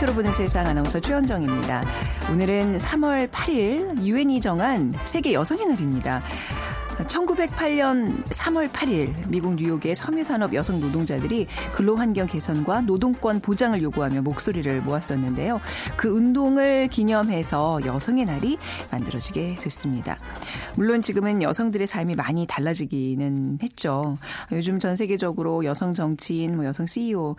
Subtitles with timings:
[0.00, 1.82] 빅데이터로 보는 세상 아나운서 최현정입니다.
[2.32, 6.22] 오늘은 3월 8일 유엔이 정한 세계 여성의 날입니다.
[7.06, 15.60] 1908년 3월 8일 미국 뉴욕의 섬유산업 여성 노동자들이 근로환경 개선과 노동권 보장을 요구하며 목소리를 모았었는데요.
[15.96, 18.58] 그 운동을 기념해서 여성의 날이
[18.90, 20.18] 만들어지게 됐습니다.
[20.76, 24.18] 물론 지금은 여성들의 삶이 많이 달라지기는 했죠.
[24.52, 27.36] 요즘 전 세계적으로 여성 정치인, 뭐 여성 CEO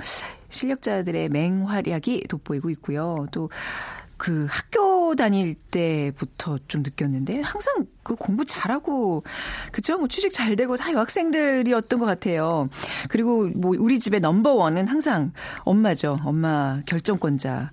[0.50, 3.28] 실력자들의 맹활약이 돋보이고 있고요.
[3.32, 9.24] 또그 학교 다닐 때부터 좀 느꼈는데 항상 그 공부 잘하고
[9.72, 9.98] 그죠?
[9.98, 12.68] 뭐 취직 잘 되고 다 여학생들이었던 것 같아요.
[13.10, 16.20] 그리고 뭐 우리 집의 넘버 원은 항상 엄마죠.
[16.24, 17.70] 엄마 결정권자가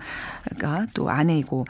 [0.95, 1.65] 또 아내이고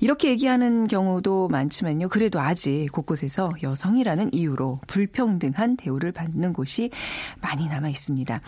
[0.00, 2.08] 이렇게 얘기하는 경우도 많지만요.
[2.08, 6.90] 그래도 아직 곳곳에서 여성이라는 이유로 불평등한 대우를 받는 곳이
[7.40, 8.40] 많이 남아 있습니다.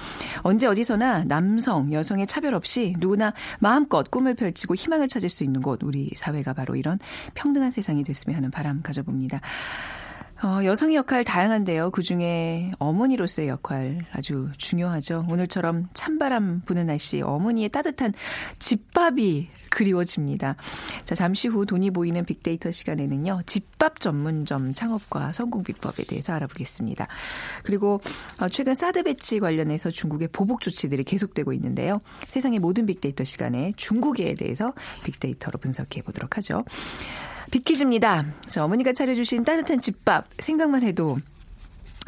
[0.43, 5.83] 언제 어디서나 남성, 여성의 차별 없이 누구나 마음껏 꿈을 펼치고 희망을 찾을 수 있는 곳
[5.83, 6.99] 우리 사회가 바로 이런
[7.35, 9.41] 평등한 세상이 됐으면 하는 바람 가져봅니다.
[10.45, 11.93] 어, 여성의 역할 다양한데요.
[11.93, 15.25] 그 중에 어머니로서의 역할 아주 중요하죠.
[15.29, 18.13] 오늘처럼 찬바람 부는 날씨 어머니의 따뜻한
[18.59, 20.57] 집밥이 그리워집니다.
[21.05, 23.43] 자, 잠시 후 돈이 보이는 빅데이터 시간에는요.
[23.47, 27.07] 집밥 전문점 창업과 성공 비법에 대해서 알아보겠습니다.
[27.63, 28.01] 그리고
[28.41, 32.01] 어, 최근 사드 배치 관련해서 중국의 보복 조치들이 계속되고 있는데요.
[32.27, 34.73] 세상의 모든 빅데이터 시간에 중국에 대해서
[35.05, 36.65] 빅데이터로 분석해 보도록 하죠.
[37.53, 38.25] 빅퀴즈입니다.
[38.49, 41.19] 자, 어머니가 차려주신 따뜻한 집밥 생각만 해도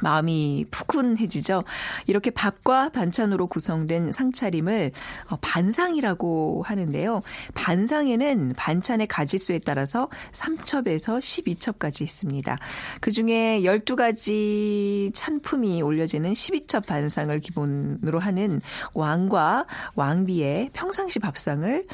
[0.02, 1.64] 마음이 푸근해지죠.
[2.06, 4.92] 이렇게 밥과 반찬으로 구성된 상차림을
[5.30, 7.22] 어, 반상이라고 하는데요.
[7.54, 12.58] 반상에는 반찬의 가지수에 따라서 3첩에서 12첩까지 있습니다.
[13.00, 18.60] 그중에 12가지 찬품이 올려지는 12첩 반상을 기본으로 하는
[18.94, 21.86] 왕과 왕비의 평상시 밥상을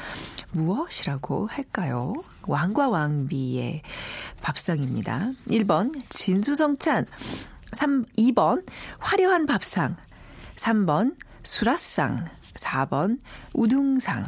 [0.51, 2.13] 무엇이라고 할까요?
[2.47, 3.81] 왕과 왕비의
[4.41, 5.31] 밥상입니다.
[5.47, 7.05] 1번 진수성찬
[7.71, 8.65] 3, 2번
[8.99, 9.95] 화려한 밥상,
[10.55, 13.19] 3번 수라상, 4번
[13.53, 14.25] 우등상.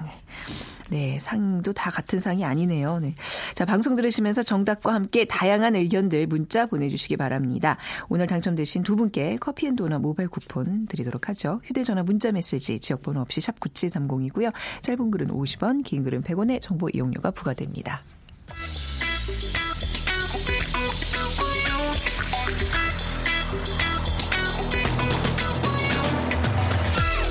[0.90, 3.00] 네, 상도 다 같은 상이 아니네요.
[3.00, 3.16] 네.
[3.56, 7.78] 자, 방송 들으시면서 정답과 함께 다양한 의견들 문자 보내주시기 바랍니다.
[8.10, 11.62] 오늘 당첨되신 두 분께 커피앤도넛 모바일 쿠폰 드리도록 하죠.
[11.64, 14.54] 휴대전화 문자 메시지 지역번호 없이 샵 9730이고요.
[14.82, 18.04] 짧은 글은 50원, 긴 글은 100원의 정보 이용료가 부과됩니다.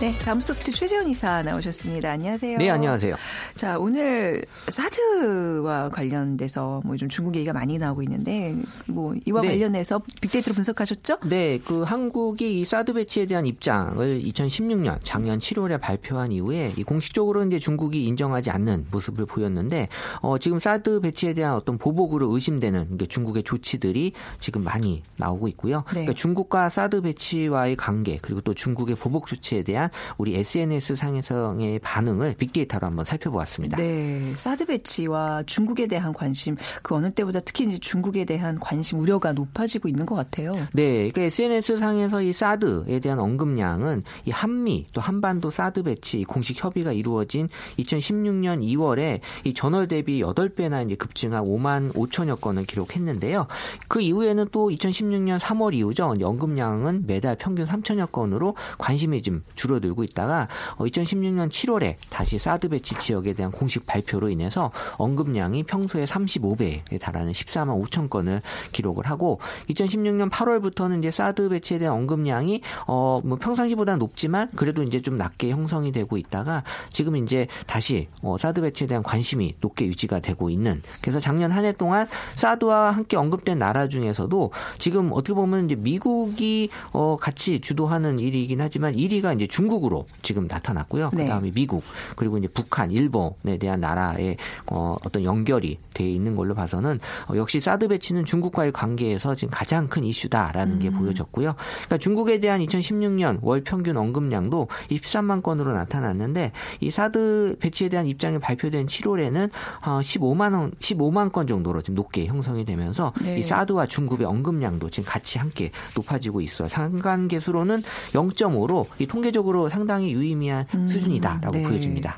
[0.00, 2.12] 네, 다음 소프트 최재원 이사 나오셨습니다.
[2.12, 2.58] 안녕하세요.
[2.58, 3.16] 네, 안녕하세요.
[3.56, 8.54] 자, 오늘 사드와 관련돼서 뭐 좀 중국 얘기가 많이 나오고 있는데
[8.86, 9.48] 뭐 이와 네.
[9.48, 11.18] 관련해서 빅데이터로 분석하셨죠?
[11.28, 17.44] 네, 그 한국이 이 사드 배치에 대한 입장을 2016년 작년 7월에 발표한 이후에 이 공식적으로
[17.44, 19.88] 이제 중국이 인정하지 않는 모습을 보였는데
[20.20, 25.78] 어, 지금 사드 배치에 대한 어떤 보복으로 의심되는 중국의 조치들이 지금 많이 나오고 있고요.
[25.88, 25.90] 네.
[26.02, 32.34] 그러니까 중국과 사드 배치와의 관계 그리고 또 중국의 보복 조치에 대한 우리 SNS 상에서의 반응을
[32.34, 33.76] 빅데이터로 한번 살펴보았습니다.
[33.76, 39.32] 네, 사드 배치와 중국에 대한 관심 그 어느 때보다 특히 이제 중국에 대한 관심 우려가
[39.32, 40.54] 높아지고 있는 것 같아요.
[40.74, 46.62] 네, 그러니까 SNS 상에서 이 사드에 대한 언급량은 이 한미 또 한반도 사드 배치 공식
[46.62, 47.48] 협의가 이루어진
[47.78, 53.46] 2016년 2월에 이 전월 대비 8배나 이제 급증한 5만 5천여 건을 기록했는데요.
[53.88, 56.16] 그 이후에는 또 2016년 3월 이후죠.
[56.22, 60.48] 언급량은 매달 평균 3천여 건으로 관심이 좀 줄어 줄어들고 있다가
[60.78, 67.82] 2016년 7월에 다시 사드 배치 지역에 대한 공식 발표로 인해서 언급량이 평소에 35배에 달하는 14만
[67.86, 68.42] 5천 건을
[68.72, 69.40] 기록을 하고
[69.70, 75.50] 2016년 8월부터는 이제 사드 배치에 대한 언급량이 어 뭐 평상시보다 높지만 그래도 이제 좀 낮게
[75.50, 80.80] 형성이 되고 있다가 지금 이제 다시 어 사드 배치에 대한 관심이 높게 유지가 되고 있는.
[81.02, 86.70] 그래서 작년 한 해 동안 사드와 함께 언급된 나라 중에서도 지금 어떻게 보면 이제 미국이
[86.92, 91.10] 어 같이 주도하는 일이긴 하지만 1위가 이제 중 국으로 지금 나타났고요.
[91.12, 91.24] 네.
[91.24, 91.82] 그다음에 미국
[92.16, 94.36] 그리고 이제 북한, 일본에 대한 나라의
[94.70, 99.88] 어 어떤 연결이 돼 있는 걸로 봐서는 어 역시 사드 배치는 중국과의 관계에서 지금 가장
[99.88, 101.54] 큰 이슈다라는 게 보여졌고요.
[101.54, 108.38] 그러니까 중국에 대한 2016년 월 평균 언급량도 23만 건으로 나타났는데 이 사드 배치에 대한 입장이
[108.38, 109.50] 발표된 7월에는
[109.86, 113.38] 어 15만 원, 15만 건 정도로 지금 높게 형성이 되면서 네.
[113.38, 116.68] 이 사드와 중국의 언급량도 지금 같이 함께 높아지고 있어요.
[116.68, 117.78] 상관계수로는
[118.12, 121.62] 0.5로 이 통계적으로 상당히 유의미한 수준이다라고 네.
[121.62, 122.16] 보여집니다.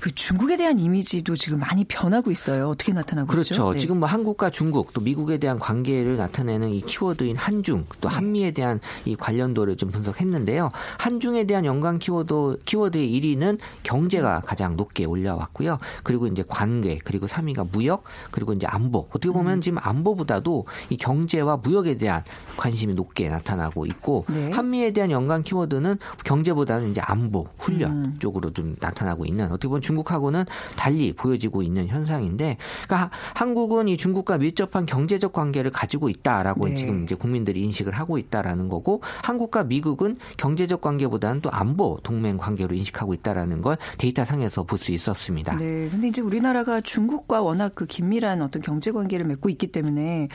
[0.00, 2.70] 그 중국에 대한 이미지도 지금 많이 변하고 있어요.
[2.70, 3.54] 어떻게 나타나고 그렇죠.
[3.54, 3.72] 있죠?
[3.74, 3.78] 네.
[3.78, 8.14] 지금 뭐 한국과 중국 또 미국에 대한 관계를 나타내는 이 키워드인 한중 또 네.
[8.14, 10.70] 한미에 대한 이 관련도를 좀 분석했는데요.
[10.98, 15.78] 한중에 대한 연관 키워드 키워드의 1위는 경제가 가장 높게 올라왔고요.
[16.02, 19.06] 그리고 이제 관계 그리고 3위가 무역 그리고 이제 안보.
[19.10, 19.60] 어떻게 보면 음.
[19.60, 22.22] 지금 안보보다도 이 경제와 무역에 대한
[22.56, 24.50] 관심이 높게 나타나고 있고 네.
[24.50, 28.16] 한미에 대한 연관 키워드는 경제보다 는 이제 안보, 훈련 음.
[28.18, 30.44] 쪽으로 좀 나타나고 있는 어떻게 보면 중국하고는
[30.76, 32.56] 달리 보여지고 있는 현상인데,
[32.86, 36.74] 그러니까 한국은 이 중국과 밀접한 경제적 관계를 가지고 있다라고 네.
[36.74, 42.74] 지금 이제 국민들이 인식을 하고 있다라는 거고, 한국과 미국은 경제적 관계보다는 또 안보 동맹 관계로
[42.74, 45.56] 인식하고 있다라는 걸 데이터 상에서 볼 수 있었습니다.
[45.56, 45.88] 네.
[45.90, 50.28] 근데 이제 우리나라가 중국과 워낙 그 긴밀한 어떤 경제 관계를 맺고 있기 때문에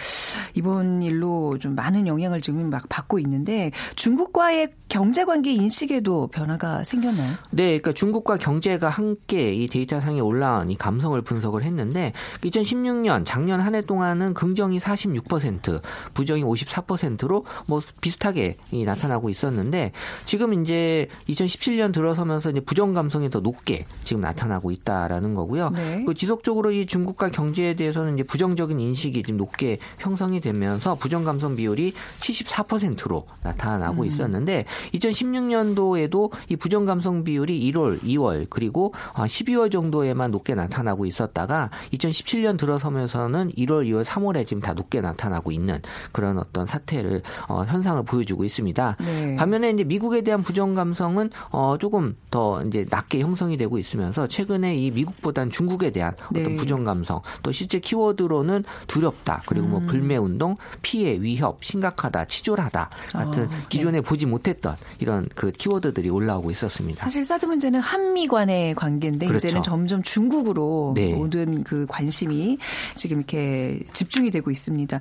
[0.54, 7.32] 이번 일로 좀 많은 영향을 지금 막 받고 있는데 중국과의 경제 관계 인식에도 변화가 생겼나요?
[7.52, 13.76] 네, 그러니까 중국과 경제가 함께 이 데이터상에 올라온 이 감성을 분석을 했는데 2016년 작년 한
[13.76, 15.82] 해 동안은 긍정이 46%,
[16.14, 19.92] 부정이 54%로 뭐 비슷하게 이 나타나고 있었는데
[20.26, 25.72] 지금 이제 2017년 들어서면서 이제 부정 감성이 더 높게 지금 나타나고 있다라는 거고요.
[25.72, 26.04] 네.
[26.06, 31.56] 그 지속적으로 이 중국과 경제에 대해서는 이제 부정적인 인식이 지금 높게 형성이 되면서 부정 감성
[31.56, 34.08] 비율이 74%로 나타나고 음.
[34.08, 36.15] 있었는데 2016년도에도
[36.50, 43.88] 이 부정 감성 비율이 1월, 2월 그리고 12월 정도에만 높게 나타나고 있었다가 2017년 들어서면서는 1월,
[43.90, 45.80] 2월, 3월에 지금 다 높게 나타나고 있는
[46.12, 48.98] 그런 어떤 사태를 어, 현상을 보여주고 있습니다.
[49.00, 49.36] 네.
[49.36, 54.76] 반면에 이제 미국에 대한 부정 감성은 어 조금 더 이제 낮게 형성이 되고 있으면서 최근에
[54.76, 56.56] 이 미국보단 중국에 대한 어떤 네.
[56.56, 59.72] 부정 감성 또 실제 키워드로는 두렵다 그리고 음.
[59.72, 63.56] 뭐 불매 운동 피해 위협 심각하다 치졸하다 같은 아, 네.
[63.70, 67.04] 기존에 보지 못했던 이런 그 키워드들이 올라오고 있었습니다.
[67.04, 69.48] 사실 사드 문제는 한미 간의 관계인데 그렇죠.
[69.48, 71.14] 이제는 점점 중국으로 네.
[71.14, 72.58] 모든 그 관심이
[72.96, 75.00] 지금 이렇게 집중이 되고 있습니다.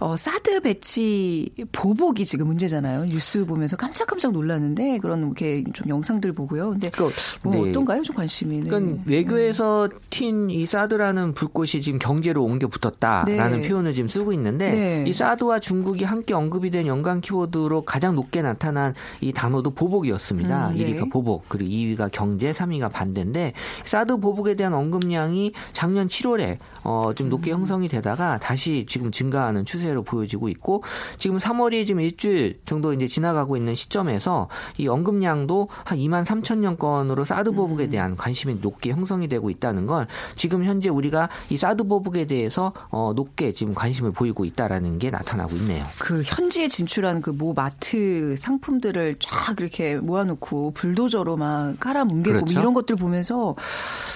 [0.00, 3.06] 어, 사드 배치 보복이 지금 문제잖아요.
[3.06, 6.70] 뉴스 보면서 깜짝깜짝 놀랐는데 그런 이렇게 좀 영상들 보고요.
[6.70, 7.70] 근데 그러니까, 뭐 네.
[7.70, 8.02] 어떤가요?
[8.02, 8.62] 좀 관심이.
[8.62, 8.68] 네.
[8.68, 13.68] 그러니까 외교에서 튄 이 사드라는 불꽃이 지금 경제로 옮겨 붙었다라는 네.
[13.68, 15.04] 표현을 지금 쓰고 있는데 네.
[15.06, 20.41] 이 사드와 중국이 함께 언급이 된 연관 키워드로 가장 높게 나타난 이 단어도 보복이었습니다.
[20.50, 20.86] 음, 네.
[20.86, 23.52] 1위가 보복, 그리고 2위가 경제, 3위가 반대인데
[23.84, 27.58] 사드 보복에 대한 언급량이 작년 7월에 어, 좀 높게 음.
[27.58, 30.82] 형성이 되다가 다시 지금 증가하는 추세로 보여지고 있고
[31.18, 34.48] 지금 3월이 지금 일주일 정도 이제 지나가고 있는 시점에서
[34.78, 37.56] 이 언급량도 한 2만 3천 년 건으로 사드 음.
[37.56, 40.06] 보복에 대한 관심이 높게 형성이 되고 있다는 건
[40.36, 45.54] 지금 현재 우리가 이 사드 보복에 대해서 어, 높게 지금 관심을 보이고 있다라는 게 나타나고
[45.56, 45.84] 있네요.
[45.98, 52.38] 그 현지에 진출한 그 모 마트 상품들을 쫙 이렇게 모아놓 고 불도저로 막 깔아 뭉개고
[52.38, 52.54] 그렇죠.
[52.54, 53.54] 뭐 이런 것들 보면서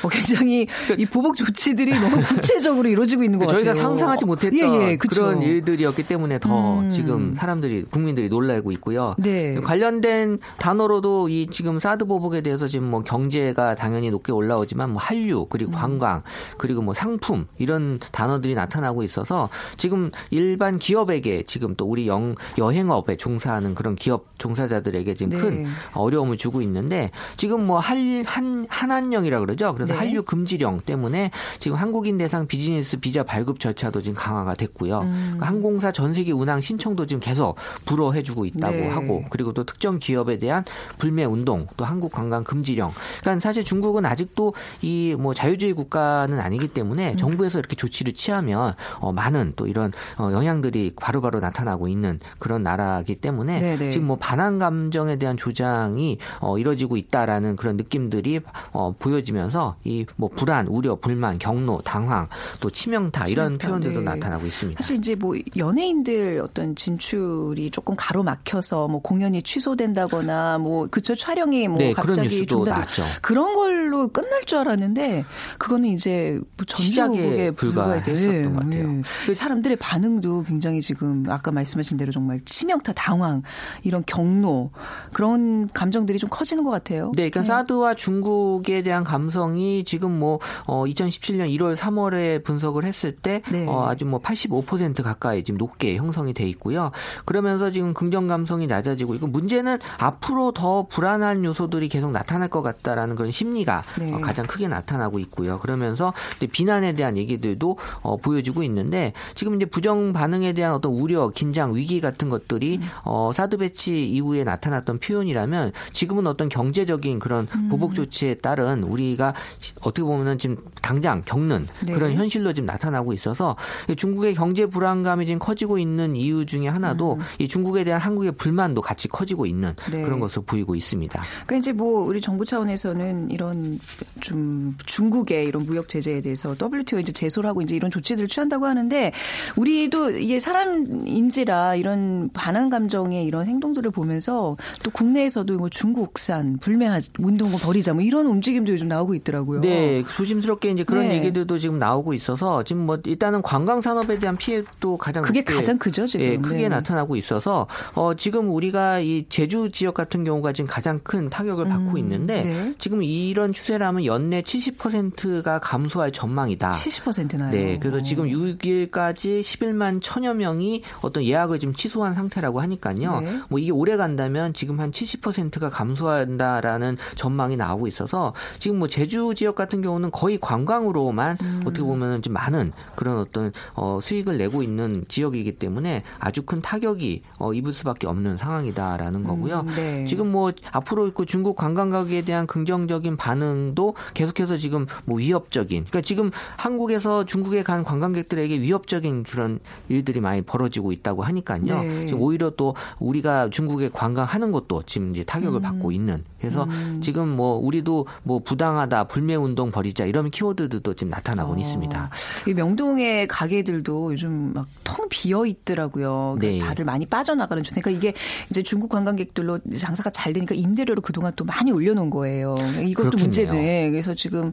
[0.02, 3.82] 어, 굉장히 이 보복 조치들이 너무 구체적으로 이루어지고 있는 것 저희가 같아요.
[3.82, 4.96] 상상하지 못했던 예, 예.
[4.96, 6.90] 그런 일들이었기 때문에 더 음.
[6.90, 9.14] 지금 사람들이 국민들이 놀라고 있고요.
[9.18, 9.54] 네.
[9.56, 15.42] 관련된 단어로도 이 지금 사드 보복에 대해서 지금 뭐 경제가 당연히 높게 올라오지만 뭐 한류
[15.42, 15.46] 음.
[15.50, 16.22] 그리고 관광
[16.58, 23.16] 그리고 뭐 상품 이런 단어들이 나타나고 있어서 지금 일반 기업에게 지금 또 우리 영, 여행업에
[23.16, 25.38] 종사하는 그런 기업 종사자들에게 지금 네.
[25.38, 29.72] 큰 어 려움을 주고 있는데 지금 뭐 한, 한, 한한령이라 그러죠.
[29.74, 29.98] 그래서 네.
[29.98, 35.00] 한류 금지령 때문에 지금 한국인 대상 비즈니스 비자 발급 절차도 지금 강화가 됐고요.
[35.00, 35.16] 음.
[35.34, 38.88] 그러니까 항공사 전 세계 운항 신청도 지금 계속 불어해주고 있다고 네.
[38.88, 40.64] 하고 그리고 또 특정 기업에 대한
[40.98, 42.92] 불매 운동 또 한국 관광 금지령.
[43.20, 47.16] 그러니까 사실 중국은 아직도 이 뭐 자유주의 국가는 아니기 때문에 음.
[47.16, 53.16] 정부에서 이렇게 조치를 취하면 어, 많은 또 이런 어, 영향들이 바로바로 나타나고 있는 그런 나라이기
[53.16, 53.90] 때문에 네네.
[53.90, 58.40] 지금 뭐 반한 감정에 대한 조장 이 어, 이뤄지고 있다라는 그런 느낌들이
[58.72, 62.28] 어, 보여지면서 이 뭐 불안, 우려, 불만, 경로, 당황,
[62.60, 64.04] 또 치명타 이런 치명타, 표현들도 네.
[64.04, 64.82] 나타나고 있습니다.
[64.82, 71.78] 사실 이제 뭐 연예인들 어떤 진출이 조금 가로막혀서 뭐 공연이 취소된다거나 뭐 그쵸 촬영이 뭐
[71.78, 72.84] 네, 갑자기 중단.
[73.20, 75.24] 그런 걸로 끝날 줄 알았는데
[75.58, 79.02] 그거는 이제 뭐 전주국에 불과했었던 것 같아요.
[79.26, 83.42] 그 사람들의 반응도 굉장히 지금 아까 말씀하신 대로 정말 치명타, 당황
[83.82, 84.70] 이런 경로
[85.12, 87.12] 그런 감 정들이 좀 커지는 것 같아요.
[87.14, 93.42] 네, 그러니까 사드와 중국에 대한 감성이 지금 뭐 어, 2017년 1월, 3월에 분석을 했을 때
[93.50, 93.66] 네.
[93.66, 96.90] 어, 아주 뭐 85% 가까이 지금 높게 형성이 돼 있고요.
[97.24, 103.16] 그러면서 지금 긍정 감성이 낮아지고 있고 문제는 앞으로 더 불안한 요소들이 계속 나타날 것 같다라는
[103.16, 104.12] 그런 심리가 네.
[104.12, 105.58] 어, 가장 크게 나타나고 있고요.
[105.58, 106.12] 그러면서
[106.52, 112.00] 비난에 대한 얘기들도 어, 보여지고 있는데 지금 이제 부정 반응에 대한 어떤 우려, 긴장, 위기
[112.00, 117.68] 같은 것들이 어, 사드 배치 이후에 나타났던 표현이라면 지금은 어떤 경제적인 그런 음.
[117.68, 119.34] 보복 조치에 따른 우리가
[119.80, 121.92] 어떻게 보면은 지금 당장 겪는 네.
[121.92, 123.56] 그런 현실로 지금 나타나고 있어서
[123.96, 129.08] 중국의 경제 불안감이 지금 커지고 있는 이유 중에 하나도 이 중국에 대한 한국의 불만도 같이
[129.08, 129.92] 커지고 있는 음.
[129.92, 130.02] 네.
[130.02, 131.20] 그런 것을 보이고 있습니다.
[131.46, 133.78] 그러니까 이제 뭐 우리 정부 차원에서는 이런
[134.20, 139.12] 좀 중국의 이런 무역 제재에 대해서 WTO 이제 제소를 하고 이제 이런 조치들을 취한다고 하는데
[139.56, 146.86] 우리도 이게 사람인지라 이런 반항 감정의 이런 행동들을 보면서 또 국내에서도 뭐 중국산 불매
[147.18, 149.60] 운동을 벌이자 뭐 이런 움직임도 요즘 나오고 있더라고요.
[149.62, 151.16] 네, 조심스럽게 이제 그런 네.
[151.16, 155.78] 얘기들도 지금 나오고 있어서 지금 뭐 일단은 관광 산업에 대한 피해도 가장 그게 높게, 가장
[155.78, 156.24] 크죠 지금.
[156.24, 156.68] 예, 크게 네.
[156.68, 161.92] 나타나고 있어서 어 지금 우리가 이 제주 지역 같은 경우가 지금 가장 큰 타격을 받고
[161.92, 162.74] 음, 있는데 네.
[162.78, 166.70] 지금 이런 추세라면 연내 70%가 감소할 전망이다.
[166.70, 167.50] 70%나요.
[167.50, 173.20] 네, 그래서 지금 6일까지 11만 천여 명이 어떤 예약을 지금 취소한 상태라고 하니까요.
[173.20, 173.40] 네.
[173.48, 179.54] 뭐 이게 오래 간다면 지금 한 70%가 감소한다라는 전망이 나오고 있어서 지금 뭐 제주 지역
[179.54, 181.60] 같은 경우는 거의 관광으로만 음.
[181.64, 187.22] 어떻게 보면은 좀 많은 그런 어떤 어 수익을 내고 있는 지역이기 때문에 아주 큰 타격이
[187.38, 189.60] 어 입을 수밖에 없는 상황이다라는 거고요.
[189.66, 190.04] 음, 네.
[190.06, 196.30] 지금 뭐 앞으로 그 중국 관광객에 대한 긍정적인 반응도 계속해서 지금 뭐 위협적인 그러니까 지금
[196.56, 201.62] 한국에서 중국에 간 관광객들에게 위협적인 그런 일들이 많이 벌어지고 있다고 하니까요.
[201.62, 202.06] 네.
[202.06, 205.62] 지금 오히려 또 우리가 중국에 관광하는 것도 지금 이제 타 격을 음.
[205.62, 206.66] 받고 있는 그래서
[207.00, 212.10] 지금 뭐 우리도 뭐 부당하다 불매 운동 벌이자 이런 키워드들도 지금 나타나고 어, 있습니다.
[212.46, 214.66] 이 명동의 가게들도 요즘 막
[214.96, 216.36] 텅 비어 있더라고요.
[216.38, 216.68] 그러니까 네.
[216.68, 217.80] 다들 많이 빠져나가는 추세.
[217.80, 218.16] 그러니까 이게
[218.50, 222.54] 이제 중국 관광객들로 장사가 잘 되니까 임대료를 그동안 또 많이 올려놓은 거예요.
[222.82, 223.22] 이것도 그렇겠네요.
[223.22, 223.90] 문제네.
[223.90, 224.52] 그래서 지금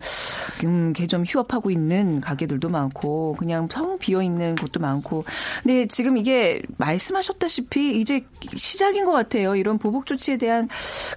[0.65, 5.23] 음, 개점 휴업하고 있는 가게들도 많고 그냥 텅 비어 있는 곳도 많고.
[5.61, 8.25] 근데 지금 이게 말씀하셨다시피 이제
[8.55, 9.55] 시작인 것 같아요.
[9.55, 10.67] 이런 보복 조치에 대한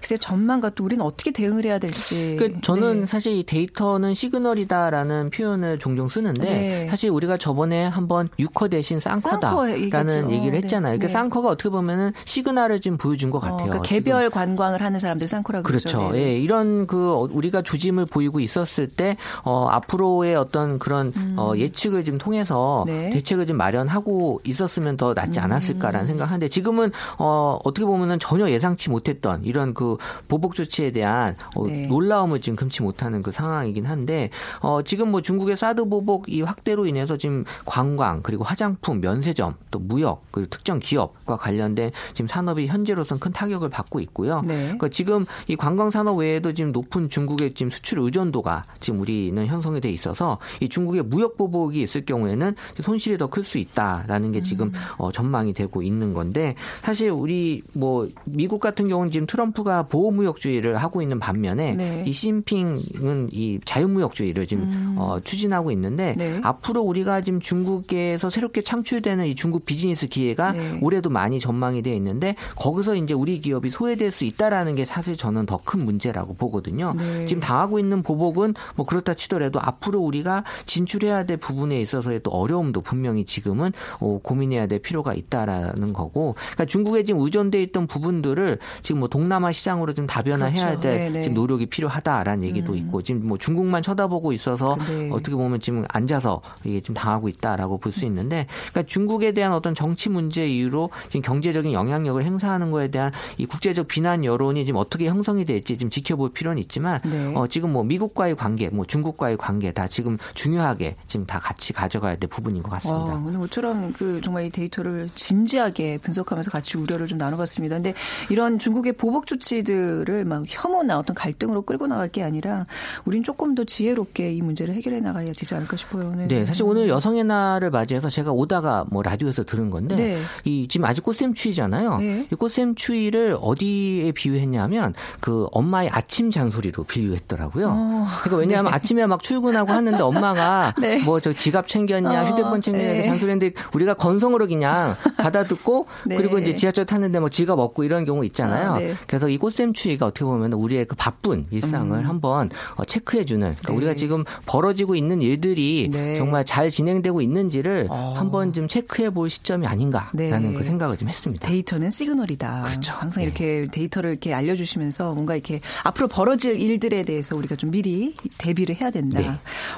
[0.00, 2.36] 글쎄 전망과 또 우리는 어떻게 대응을 해야 될지.
[2.38, 3.06] 그 저는 네.
[3.06, 6.86] 사실 이 데이터는 시그널이다라는 표현을 종종 쓰는데 네.
[6.88, 10.30] 사실 우리가 저번에 한번 유커 대신 쌍커 쌍커다라는.
[10.30, 10.58] 얘기를 네.
[10.58, 10.98] 했잖아요.
[10.98, 11.12] 그러니까 네.
[11.12, 13.56] 쌍커가 어떻게 보면은 시그널을 좀 보여준 것 어, 같아요.
[13.56, 14.04] 그러니까 지금.
[14.04, 15.26] 개별 관광을 하는 사람들
[15.62, 15.88] 그러죠.
[15.88, 16.12] 그렇죠.
[16.12, 16.18] 네.
[16.18, 22.04] 예, 이런 그 어, 우리가 조짐을 보이고 있었을 때 어, 앞으로의 어떤 그런 어, 예측을
[22.04, 22.86] 좀 통해서 음.
[22.86, 23.06] 네.
[23.06, 23.12] 음.
[23.12, 29.44] 대책을 좀 마련하고 있었으면 더 낫지 않았을까라는 생각하는데 지금은 어, 어떻게 보면은 전혀 예상치 못했던
[29.46, 29.96] 이런 그
[30.28, 31.86] 보복 조치에 대한 어, 네.
[31.86, 36.86] 놀라움을 지금 금치 못하는 그 상황이긴 한데 어, 지금 뭐 중국의 사드 보복 이 확대로
[36.86, 43.20] 인해서 지금 관광 그리고 화장품, 면세점 또 무역 그리고 특정 기업과 관련된 지금 산업이 현재로서는
[43.20, 44.42] 큰 타격을 받고 있고요.
[44.44, 44.56] 네.
[44.64, 49.80] 그러니까 지금 이 관광 산업 외에도 지금 높은 중국의 지금 수출 의존도가 지금 우리는 형성이
[49.80, 54.44] 돼 있어서 이 중국의 무역 보복이 있을 경우에는 손실이 더 클 수 있다라는 게 음.
[54.44, 60.76] 지금 어, 전망이 되고 있는 건데 사실 우리 뭐 미국 같은 경우는 지금 트럼프가 보호무역주의를
[60.76, 62.04] 하고 있는 반면에 네.
[62.06, 66.18] 이 시진핑은 이 자유무역주의를 지금 어, 추진하고 있는데 음.
[66.18, 66.40] 네.
[66.42, 70.78] 앞으로 우리가 지금 중국에서 새롭게 창출되는 이 중국 비즈니스 기회가 네.
[70.80, 75.44] 올해도 많이 전망이 되어 있는데 거기서 이제 우리 기업이 소외될 수 있다라는 게 사실 저는
[75.44, 76.94] 더 큰 문제라고 보거든요.
[76.96, 77.26] 네.
[77.26, 82.82] 지금 당하고 있는 보복은 뭐 그렇다 치더라도 앞으로 우리가 진출해야 될 부분에 있어서의 또 어려움도
[82.82, 89.00] 분명히 지금은 어, 고민해야 될 필요가 있다라는 거고, 그러니까 중국에 지금 의존돼 있던 부분들을 지금
[89.00, 90.80] 뭐 동 남아 시장으로 좀 다변화해야 그렇죠.
[90.80, 91.22] 될 네, 네.
[91.22, 92.78] 지금 노력이 필요하다라는 얘기도 음.
[92.78, 95.10] 있고 지금 뭐 중국만 쳐다보고 있어서 네.
[95.12, 99.74] 어떻게 보면 지금 앉아서 이게 좀 당하고 있다라고 볼 수 있는데 그러니까 중국에 대한 어떤
[99.74, 105.06] 정치 문제 이유로 지금 경제적인 영향력을 행사하는 거에 대한 이 국제적 비난 여론이 지금 어떻게
[105.06, 107.32] 형성이 될지 좀 지켜볼 필요는 있지만 네.
[107.34, 112.16] 어, 지금 뭐 미국과의 관계, 뭐 중국과의 관계 다 지금 중요하게 지금 다 같이 가져가야
[112.16, 113.14] 될 부분인 것 같습니다.
[113.14, 117.76] 와, 오늘 모처럼 그 정말 이 데이터를 진지하게 분석하면서 같이 우려를 좀 나눠봤습니다.
[117.76, 117.94] 근데
[118.28, 122.66] 이런 중국의 보복 조치들을 막 혐오나 어떤 갈등으로 끌고 나갈 게 아니라
[123.04, 126.10] 우린 조금 더 지혜롭게 이 문제를 해결해 나가야 되지 않을까 싶어요.
[126.12, 126.28] 오늘.
[126.28, 130.18] 네, 사실 오늘 여성의 날을 맞이해서 제가 오다가 뭐 라디오에서 들은 건데 네.
[130.44, 131.98] 이 지금 아직 꽃샘 추위잖아요.
[131.98, 132.26] 네.
[132.30, 137.68] 이 꽃샘 추위를 어디에 비유했냐면 그 엄마의 아침 잔소리로 비유했더라고요.
[137.70, 140.98] 어, 그러니까 왜냐하면 아침에 막 출근하고 하는데 엄마가 네.
[141.02, 143.02] 뭐저 지갑 챙겼냐, 어, 휴대폰 챙겼냐 네.
[143.02, 146.16] 잔소리인데 우리가 건성으로 그냥 받아듣고 네.
[146.16, 148.72] 그리고 이제 지하철 탔는데 뭐 지갑 없고 이런 경우 있잖아요.
[148.72, 148.94] 아, 네.
[149.06, 152.08] 그래서 이 꽃샘 추위가 어떻게 보면 우리의 그 바쁜 일상을 음.
[152.08, 153.76] 한번 어, 체크해주는 그러니까 네.
[153.76, 156.14] 우리가 지금 벌어지고 있는 일들이 네.
[156.14, 158.14] 정말 잘 진행되고 있는지를 어.
[158.16, 160.52] 한번 좀 체크해 볼 시점이 아닌가라는 네.
[160.52, 161.46] 그 생각을 좀 했습니다.
[161.46, 162.62] 데이터는 시그널이다.
[162.68, 162.92] 그렇죠.
[162.92, 163.26] 항상 네.
[163.26, 168.90] 이렇게 데이터를 이렇게 알려주시면서 뭔가 이렇게 앞으로 벌어질 일들에 대해서 우리가 좀 미리 대비를 해야
[168.90, 169.20] 된다.
[169.20, 169.28] 네.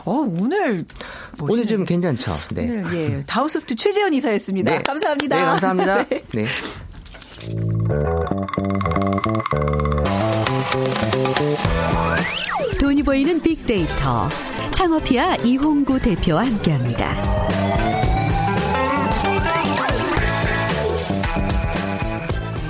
[0.04, 0.84] 어, 오늘
[1.40, 2.32] 오늘 좀 괜찮죠?
[2.54, 2.64] 네.
[2.64, 4.78] 오늘 예 다우소프트 최재현 이사였습니다.
[4.78, 4.82] 네.
[4.82, 5.36] 감사합니다.
[5.36, 6.04] 네, 감사합니다.
[6.34, 6.46] 네.
[9.38, 9.44] 네.
[12.80, 14.28] 돈이 보이는 빅데이터.
[14.72, 17.14] 창업이야 이홍구 대표와 함께합니다.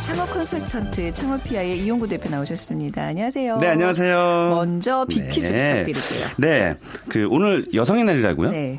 [0.07, 3.03] 창업 컨설턴트 창업피아의 이용구 대표 나오셨습니다.
[3.03, 3.57] 안녕하세요.
[3.59, 4.17] 네, 안녕하세요.
[4.55, 5.85] 먼저 빅퀴즈 네.
[5.85, 6.29] 부탁드릴게요.
[6.39, 6.75] 네.
[7.09, 8.51] 그 오늘 여성의 날이라고요?
[8.51, 8.79] 네.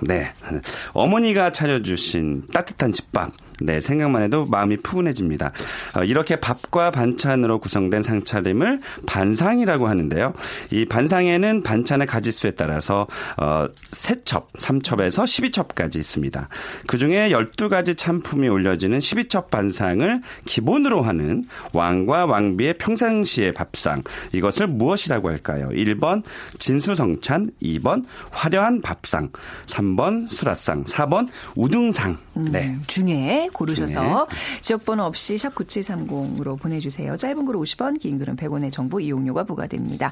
[0.94, 3.32] 어머니가 차려주신 따뜻한 집밥.
[3.62, 5.52] 네, 생각만 해도 마음이 푸근해집니다.
[5.96, 10.34] 어, 이렇게 밥과 반찬으로 구성된 상차림을 반상이라고 하는데요.
[10.72, 16.48] 이 반상에는 반찬의 가지수에 따라서 어, 3첩, 3첩에서 12첩까지 있습니다.
[16.88, 24.02] 그중에 12가지 찬품이 올려지는 12첩 반상을 기본으로 하는 왕과 왕비의 평상시의 밥상.
[24.34, 25.70] 이것을 무엇이라고 할까요?
[25.72, 26.24] 1번
[26.60, 29.30] 진수성찬, 2번 화려한 밥상,
[29.66, 32.18] 3번 수라상, 4번 우등상.
[32.36, 32.68] 네.
[32.68, 34.28] 음, 중에 고르셔서
[34.62, 37.18] 지역번호 없이 샵 9730으로 보내주세요.
[37.18, 40.12] 짧은 글 50원, 긴 글은 100원의 정보 이용료가 부과됩니다.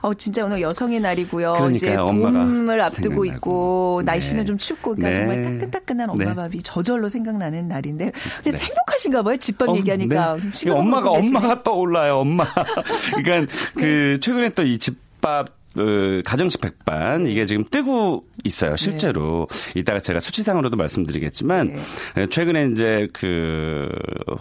[0.00, 1.52] 어, 진짜 오늘 여성의 날이고요.
[1.52, 3.24] 그러니까요, 이제 봄을 앞두고 생각나고.
[3.26, 4.12] 있고 네.
[4.12, 5.14] 날씨는 좀 춥고 그러니까 네.
[5.14, 6.34] 정말 따끈따끈한 엄마 네.
[6.34, 8.12] 밥이 저절로 생각나는 날인데
[8.42, 8.64] 근데 네.
[8.64, 9.36] 행복하신가 봐요.
[9.36, 10.36] 집밥 어, 얘기하니까.
[10.64, 10.70] 네.
[10.70, 11.10] 엄마가.
[11.10, 12.18] 엄마가 떠올라요.
[12.18, 12.44] 엄마.
[13.22, 15.48] 그러니까 그 최근에 또 이 집밥
[15.78, 21.74] 어, 가정식 백반 이게 지금 뜨고 있어요 실제로 이따가 제가 수치상으로도 말씀드리겠지만
[22.14, 22.26] 네.
[22.26, 23.88] 최근에 이제 그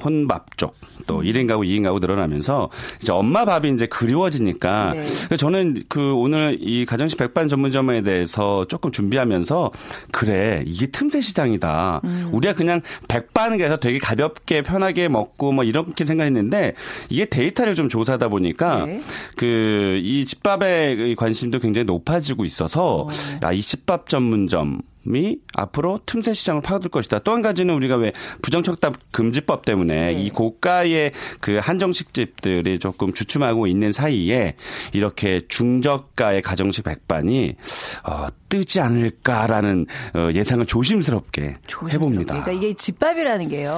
[0.04, 1.24] 혼밥 쪽또 음.
[1.24, 2.70] 1인 가구 2인 가구 늘어나면서
[3.02, 5.38] 이제 엄마 밥이 이제 그리워지니까 네.
[5.38, 9.72] 저는 그 오늘 이 가정식 백반 전문점에 대해서 조금 준비하면서
[10.12, 12.02] 그래 이게 틈새 시장이다.
[12.04, 12.30] 음.
[12.32, 16.74] 우리가 그냥 백반 그래서 되게 가볍게 편하게 먹고 뭐 이렇게 생각했는데
[17.10, 19.02] 이게 데이터를 좀 조사하다 보니까 네.
[19.38, 23.08] 그이 집밥의 관심도 굉장히 높아지고 있어서
[23.44, 27.20] 야, 이 집밥 전문점 이 앞으로 틈새 시장을 파고들 것이다.
[27.20, 28.12] 또 한 가지는 우리가 왜
[28.42, 30.22] 부정척답 금지법 때문에 네.
[30.22, 34.56] 이 고가의 그 한정식 집들이 조금 주춤하고 있는 사이에
[34.94, 37.56] 이렇게 중저가의 가정식 백반이
[38.04, 41.56] 어, 뜨지 않을까라는 어, 예상을 조심스럽게
[41.94, 42.34] 해봅니다.
[42.44, 43.72] 그러니까 이게 집밥이라는 게요.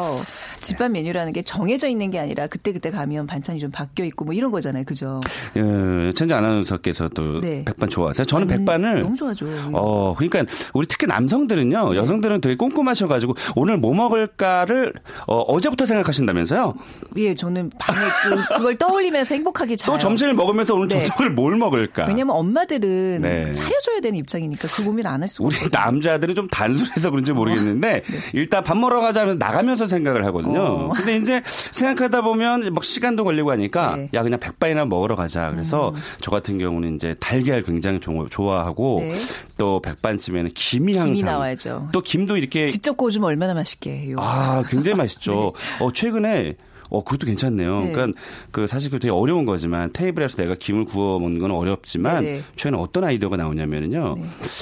[0.62, 4.50] 집밥 메뉴라는 게 정해져 있는 게 아니라 그때그때 가면 반찬이 좀 바뀌어 있고 뭐 이런
[4.52, 4.84] 거잖아요.
[4.86, 5.20] 그죠?
[5.56, 7.64] 어, 천재 아나운서께서도 네.
[7.66, 8.26] 백반 좋아하세요?
[8.26, 9.46] 저는 아, 백반을 너무 좋아하죠.
[9.74, 14.94] 어, 그러니까 우리 특히 남성들은요, 여성들은 되게 꼼꼼하셔가지고 오늘 뭐 먹을까를
[15.28, 16.74] 어, 제부터 생각하신다면서요?
[17.18, 19.92] 예, 저는 밤에 그, 그걸 떠올리면서 행복하게 자요.
[19.92, 21.06] 또 점심을 먹으면서 오늘 네.
[21.06, 22.06] 저녁을 뭘 먹을까?
[22.08, 23.54] 왜냐면 엄마들은 네.
[23.54, 25.70] 차려줘야 되는 입장이니까 그 고민 안 할 수가 우리 없어요.
[25.72, 28.02] 남자들은 좀 단순해서 그런지 모르겠는데
[28.34, 30.60] 일단 밥 먹으러 가자면 나가면서 생각을 하거든요.
[30.62, 30.90] 어.
[30.96, 34.10] 근데 이제 생각하다 보면 막 시간도 걸리고 하니까 네.
[34.16, 35.52] 야 그냥 백반이나 먹으러 가자.
[35.52, 39.14] 그래서 저 같은 경우는 이제 달걀 굉장히 조- 좋아하고 네.
[39.58, 41.90] 또 백반집에는 김이 김이 나와야죠.
[41.92, 44.18] 또 김도 이렇게 직접 구워주면 얼마나 맛있게 해요.
[44.20, 45.54] 아, 굉장히 맛있죠.
[45.80, 46.56] 어, 최근에
[46.90, 47.86] 어, 그것도 괜찮네요.
[47.86, 47.92] 네.
[47.92, 48.20] 그러니까
[48.52, 52.44] 그 사실 그 되게 어려운 거지만 테이블에서 내가 김을 구워 먹는 건 어렵지만 네네.
[52.56, 54.16] 최근에 어떤 아이디어가 나오냐면은요.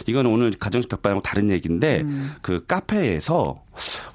[0.08, 2.32] 이건 오늘 가정식 백반하고 다른 얘기인데 음.
[2.42, 3.64] 그 카페에서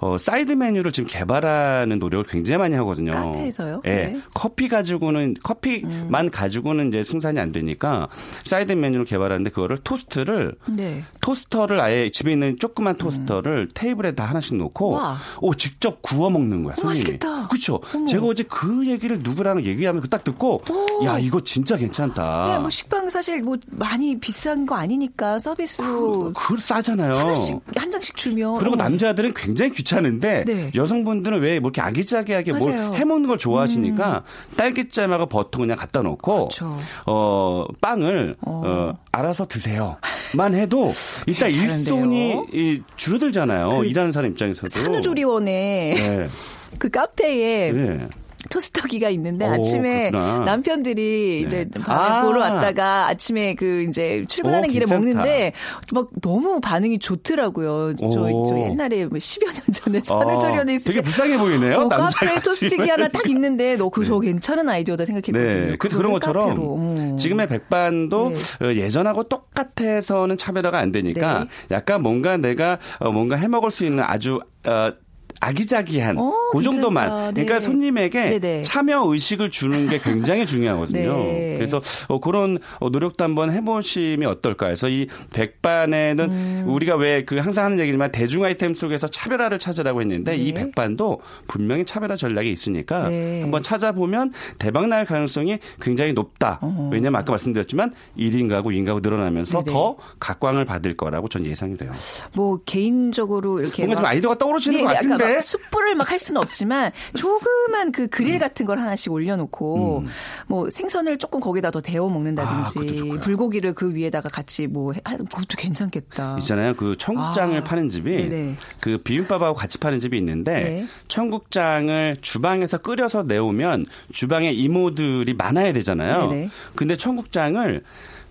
[0.01, 3.13] 어, 사이드 메뉴를 지금 개발하는 노력을 굉장히 많이 하거든요.
[3.13, 3.83] 카페에서요?
[3.87, 3.91] 예.
[3.91, 4.13] 네.
[4.15, 4.23] 음.
[4.35, 8.09] 커피 가지고는 커피만 가지고는 이제 생산이 안 되니까
[8.45, 11.05] 사이드 메뉴를 개발하는데 그거를 토스트를 네.
[11.21, 15.19] 토스터를 아예 집에 있는 조그만 토스터를 테이블에 다 하나씩 놓고 와.
[15.41, 16.75] 오 직접 구워 먹는 거야.
[16.77, 16.89] 손님이.
[16.91, 17.49] 맛있겠다.
[17.49, 17.81] 그렇죠.
[18.09, 20.63] 제가 어제 그 얘기를 누구랑 얘기하면 딱 듣고
[21.05, 22.49] 야 이거 진짜 괜찮다.
[22.53, 27.15] 네, 뭐 식빵 사실 뭐 많이 비싼 거 아니니까 서비스로 그 싸잖아요.
[27.15, 28.77] 하나씩 한 장씩 주면 그리고.
[28.77, 30.71] 남자들은 굉장히 귀찮은데 네.
[30.75, 32.87] 여성분들은 왜 뭐 이렇게 아기자기하게 맞아요.
[32.89, 34.25] 뭘 해먹는 걸 좋아하시니까
[34.57, 36.77] 딸기잼하고 버터 그냥 갖다 놓고 그렇죠.
[37.07, 38.93] 어 빵을 어.
[39.13, 40.93] 알아서 드세요만 해도
[41.27, 41.51] 일단?
[41.51, 43.85] 일손이 이 줄어들잖아요.
[43.85, 44.69] 일하는 사람 입장에서도.
[44.69, 46.27] 산후조리원에 네.
[46.79, 48.09] 그 카페에 네.
[48.49, 50.39] 토스터기가 있는데 오, 아침에 그렇구나.
[50.45, 51.41] 남편들이 네.
[51.41, 52.23] 이제 아.
[52.23, 54.99] 보러 왔다가 아침에 그 이제 출근하는 오, 길에 괜찮다.
[55.01, 55.53] 먹는데
[55.93, 57.95] 막 너무 반응이 좋더라고요.
[57.97, 58.47] 저, 오.
[58.49, 61.77] 저 옛날에 뭐 10여 년 전에 산후조리원에 있을 되게 때 불쌍해 보이네요.
[61.79, 62.89] 어, 카페에 토스트기.
[62.89, 65.67] 하나 딱 있는데 너 그거 저 괜찮은 아이디어다 생각했거든요.
[65.71, 66.57] 네, 그 그런 것처럼.
[66.59, 67.17] 어.
[67.19, 68.31] 지금의 백반도
[68.61, 68.67] 네.
[68.67, 71.47] 어, 예전하고 똑같아서는 차별화가 안 되니까 네.
[71.71, 74.93] 약간 뭔가 내가 어, 뭔가 해 먹을 수 있는 아주 어,
[75.41, 77.35] 아기자기한 어, 그 정도만.
[77.35, 77.61] 그러니까 네.
[77.61, 78.63] 손님에게 네네.
[78.63, 81.17] 참여 의식을 주는 게 굉장히 중요하거든요.
[81.25, 81.57] 네.
[81.59, 86.65] 그래서 어, 그런 어, 노력도 한번 해보시면 어떨까 해서 이 백반에는 음.
[86.69, 90.61] 우리가 왜 그 항상 하는 얘기지만 대중 아이템 속에서 차별화를 찾으라고 했는데 이 네.
[90.65, 93.43] 백반도 분명히 차별화 전략이 있으니까 네.
[93.43, 96.61] 한번 찾아보면 대박 날 가능성이 굉장히 높다.
[96.91, 99.73] 왜냐하면 아까 말씀드렸지만 1인 가구, 2인 가구 늘어나면서 네네.
[99.73, 101.93] 더 각광을 받을 거라고 전 예상이 돼요.
[102.33, 105.25] 뭐 개인적으로 이렇게 뭔가 좀막 아이디어가 떠오르시는 것 네, 같은데.
[105.35, 110.05] 막 숯불을 막 할 수는 없지만 조그만 그 그릴 같은 걸 하나씩 올려놓고
[110.47, 112.11] 뭐 생선을 조금 거기다 더 데워 음.
[112.11, 113.21] 아, 먹는다든지 좋고요.
[113.21, 116.37] 불고기를 그 위에다가 같이 뭐 해- 하- 그것도 괜찮겠다.
[116.39, 116.75] 있잖아요.
[116.75, 118.55] 그 청국장을 아, 파는 집이 네네.
[118.81, 120.87] 그 비빔밥하고 같이 파는 집이 있는데 네.
[121.09, 126.29] 청국장을 주방에서 끓여서 내오면 주방에 이모들이 많아야 되잖아요.
[126.29, 126.51] 네네.
[126.77, 127.83] 근데 청국장을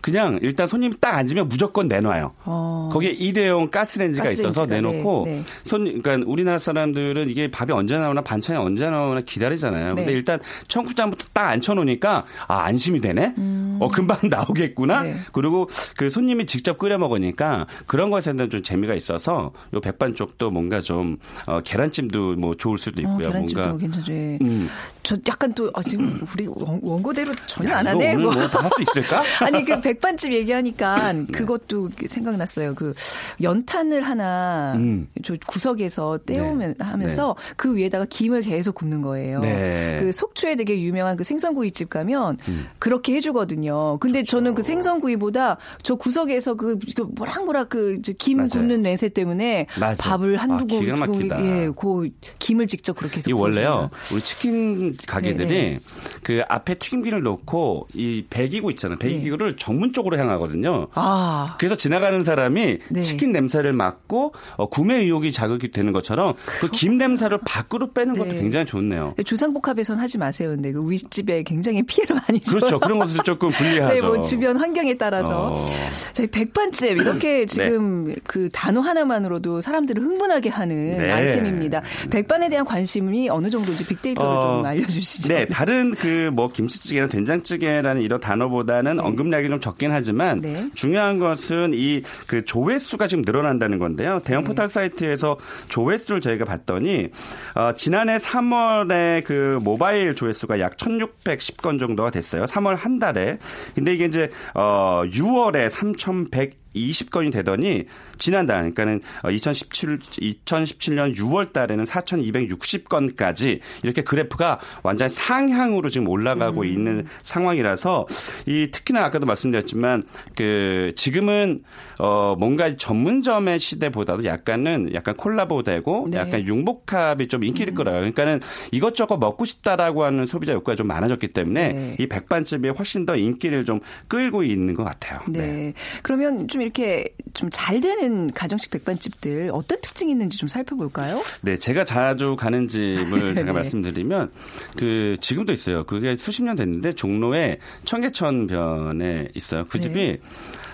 [0.05, 2.31] 그냥 일단 손님이 딱 앉으면 무조건 내놔요.
[2.45, 2.89] 어.
[2.93, 5.43] 거기에 일회용 가스레인지가, 있어서 가스레인지가, 내놓고 네, 네.
[5.63, 9.95] 손 그러니까 우리나라 사람들은 이게 밥이 언제 나오나 반찬이 언제 나오나 기다리잖아요.
[9.95, 10.11] 근데 네.
[10.11, 13.33] 일단 청국장부터 딱 앉혀 놓으니까 아 안심이 되네.
[13.79, 15.01] 어 금방 나오겠구나.
[15.01, 15.03] 음.
[15.05, 15.15] 네.
[15.31, 20.51] 그리고 그 손님이 직접 끓여 먹으니까 그런 것에 대한 좀 재미가 있어서 요 백반 쪽도
[20.51, 23.29] 뭔가 좀 어, 계란찜도 뭐 좋을 수도 어, 있고요.
[23.29, 24.13] 계란찜도 뭔가 괜찮죠.
[24.13, 24.37] 예.
[24.43, 24.69] 음.
[25.01, 28.13] 저 약간 또 아, 지금 우리 원- 원고대로 전혀 야, 안 하네.
[28.13, 28.33] 오늘 뭐.
[28.35, 29.23] 뭐할 수 있을까?
[29.47, 31.25] 아니 그 백 반집 얘기하니까 네.
[31.31, 32.73] 그것도 생각났어요.
[32.75, 32.93] 그
[33.41, 35.07] 연탄을 하나 음.
[35.23, 36.85] 저 구석에서 떼오면 네.
[36.85, 39.39] 하면서 그 위에다가 김을 계속 굽는 거예요.
[39.41, 39.99] 네.
[39.99, 40.05] 음.
[40.05, 42.37] 그 속초에 되게 유명한 그 생선구이집 가면
[42.79, 43.97] 그렇게 해주거든요.
[43.99, 48.45] 근데 저는 그 생선구이보다 저 구석에서 그, 그 모락모락 그김.
[48.45, 49.95] 굽는 냄새 때문에 맞아요.
[49.99, 51.29] 밥을 한두 아, 공 기가 두 공기.
[51.29, 53.89] 예, 그 김을 직접 그렇게 해서 이 원래요.
[54.11, 55.79] 우리 치킨 가게들이 네,
[56.23, 58.97] 그 앞에 튀김기를 놓고 이 배기구 있잖아요.
[58.99, 60.87] 배기구를 정문 쪽으로 향하거든요.
[60.93, 63.01] 아 그래서 지나가는 사람이 네.
[63.01, 68.31] 치킨 냄새를 맡고 어, 구매 의욕이 자극이 되는 것처럼 그 김 냄새를 밖으로 빼는 것도
[68.31, 68.39] 네.
[68.39, 69.15] 굉장히 좋네요.
[69.25, 70.49] 주상복합에선 하지 마세요.
[70.49, 72.57] 근데 그 윗집에 굉장히 피해를 많이 줘요.
[72.57, 72.79] 그렇죠.
[72.79, 73.93] 그런 것을 조금 분리하죠.
[73.93, 75.69] 네, 뭐 주변 환경에 따라서 어.
[76.13, 81.11] 저희 백반집 이렇게 지금 그 단어 하나만으로도 사람들을 흥분하게 하는 네.
[81.11, 81.81] 아이템입니다.
[82.11, 85.33] 백반에 대한 관심이 어느 정도인지 빅데이터를 어, 좀 알려주시죠.
[85.33, 90.69] 네, 다른 그 뭐 김치찌개나 된장찌개라는 이런 단어보다는 언급량이 좀 적긴 하지만 네.
[90.73, 91.95] 중요한 것은 이
[92.27, 94.19] 그 조회수가 지금 늘어난다는 건데요.
[94.23, 94.47] 대형 네.
[94.49, 95.37] 포털 사이트에서
[95.69, 97.09] 조회수를 저희가 봤더니
[97.55, 102.45] 어, 지난해 3월에 그 모바일 조회수가 약 1,610건 정도가 됐어요.
[102.45, 103.37] 3월 한 달에.
[103.73, 107.85] 근데 이게 이제 어 6월에 3,100 20건이 되더니
[108.17, 116.65] 지난달 그러니까는 2017 2017년 6월 달에는 4,260건까지 이렇게 그래프가 완전 상향으로 지금 올라가고 음.
[116.65, 118.07] 있는 상황이라서
[118.45, 120.03] 이 특히나 아까도 말씀드렸지만
[120.35, 121.63] 그 지금은
[121.99, 126.17] 어 뭔가 전문점의 시대보다도 약간은 약간 콜라보되고 네.
[126.17, 127.95] 약간 융복합이 좀 인기를 끌어요.
[127.97, 128.39] 그러니까는
[128.71, 131.95] 이것저것 먹고 싶다라고 하는 소비자 욕구가 좀 많아졌기 때문에 네.
[131.99, 135.19] 이 백반집이 훨씬 더 인기를 좀 끌고 있는 것 같아요.
[135.27, 135.73] 네.
[136.03, 141.17] 그러면 좀 이렇게 좀 잘 되는 가정식 백반집들 어떤 특징이 있는지 좀 살펴볼까요?
[141.41, 143.35] 네, 제가 자주 가는 집을 네.
[143.35, 144.31] 제가 말씀드리면
[144.77, 145.83] 그 지금도 있어요.
[145.85, 149.65] 그게 수십 년 됐는데 종로에 청계천변에 있어요.
[149.69, 149.83] 그 네.
[149.83, 150.19] 집이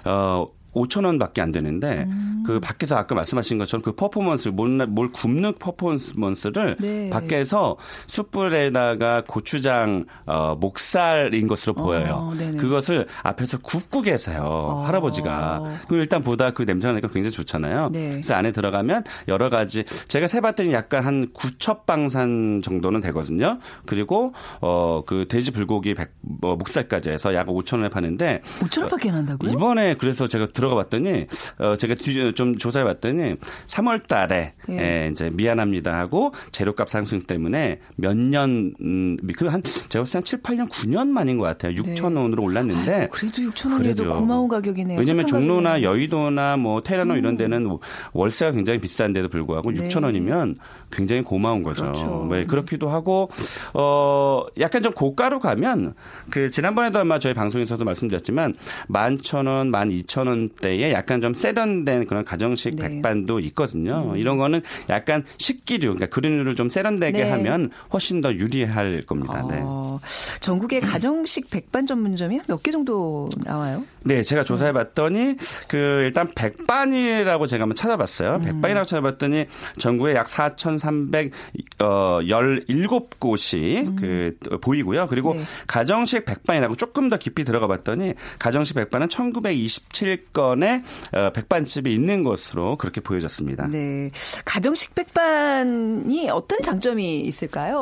[0.06, 2.43] 어 5천 원밖에 안 되는데 음.
[2.45, 7.10] 그 밖에서 아까 말씀하신 것처럼 그 퍼포먼스 뭘, 뭘 굽는 퍼포먼스를 네.
[7.10, 12.34] 밖에서 숯불에다가 고추장 어, 목살인 것으로 보여요.
[12.38, 12.57] 네네.
[12.57, 14.84] 그것을 앞에서 굽고 계세요.
[14.86, 15.81] 할아버지가.
[15.88, 17.89] 그럼 일단 보다 그 냄새가 나니까 굉장히 좋잖아요.
[17.91, 18.10] 네.
[18.10, 23.60] 그래서 안에 들어가면 여러 가지 제가 세봤더니 약간 한 구첩방산 정도는 되거든요.
[23.86, 29.10] 그리고 어 그 돼지 불고기 백, 뭐 목살까지 해서 약 5천 원에 파는데 5천 원밖에
[29.10, 29.51] 안 한다고요?
[29.51, 31.26] 이번에 그래서 제가 들어가 봤더니
[31.58, 33.36] 어 제가 뒤- 좀 조사해 봤더니
[33.67, 35.06] 3월 달에 예.
[35.06, 40.41] 에, 이제 미안합니다 하고 재료값 상승 때문에 몇 년, 음, 그한 제가 봤을 때한 7,
[40.41, 41.74] 8년, 9년 만인 것 같아요.
[41.74, 42.93] 6천 원으로 올랐는데.
[42.93, 44.10] 아유, 그래도 6천 원이도.
[44.10, 45.00] 고마운 가격이네요.
[45.00, 45.82] 왜냐면 착한 종로나.
[45.82, 47.67] 여의도나 뭐 테라노 이런 데는
[48.13, 49.88] 월세가 굉장히 비싼데도 불구하고 네.
[49.88, 50.58] 6천 원이면
[50.91, 51.84] 굉장히 고마운 거죠.
[51.84, 52.27] 그렇죠.
[52.32, 53.30] 네, 그렇기도 하고
[53.73, 55.93] 어 약간 좀 고가로 가면
[56.30, 58.54] 그 지난번에도 아마 저희 방송에서도 말씀드렸지만
[58.88, 62.89] 만 천 원, 만 이천 원대에 약간 좀 세련된 그런 가정식 네.
[62.89, 64.12] 백반도 있거든요.
[64.12, 64.17] 음.
[64.17, 67.30] 이런 거는 약간 식기류, 그러니까 그린류를 좀 세련되게 네.
[67.30, 69.45] 하면 훨씬 더 유리할 겁니다.
[69.49, 69.60] 네.
[69.62, 70.39] 어, 네.
[70.39, 73.84] 전국의 가정식 백반 전문점이 몇 개 정도 나와요?
[74.04, 75.36] 네, 제가 조사해봤더니
[75.67, 78.36] 그 일단 백반이라고 제가 한번 찾아봤어요.
[78.36, 78.41] 음.
[78.41, 79.45] 백반이라고 찾아봤더니
[79.80, 83.96] 전국에 약4 4 3,317곳이 어, 음.
[83.96, 85.08] 그 보이고요.
[85.08, 85.41] 그리고 네.
[85.67, 93.02] 가정식 백반이라고 조금 더 깊이 들어가 봤더니 가정식 백반은 1,927건의 어, 백반집이 있는 것으로 그렇게
[93.02, 93.67] 보여졌습니다.
[93.67, 94.12] 네.
[94.46, 97.82] 가정식 백반이 어떤 장점이 있을까요?